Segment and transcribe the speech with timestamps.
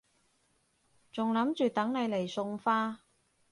[1.11, 3.01] 仲諗住等你嚟送花